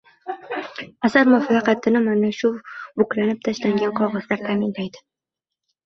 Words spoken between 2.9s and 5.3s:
buklanib tashlangan qog‘ozlar ta’minlaydi.